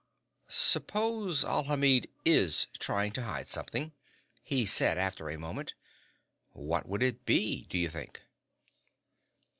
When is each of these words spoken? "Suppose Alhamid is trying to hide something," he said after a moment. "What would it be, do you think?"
"Suppose 0.47 1.45
Alhamid 1.45 2.09
is 2.25 2.65
trying 2.79 3.11
to 3.11 3.21
hide 3.21 3.47
something," 3.47 3.91
he 4.41 4.65
said 4.65 4.97
after 4.97 5.29
a 5.29 5.37
moment. 5.37 5.75
"What 6.53 6.87
would 6.87 7.03
it 7.03 7.23
be, 7.23 7.65
do 7.65 7.77
you 7.77 7.87
think?" 7.89 8.23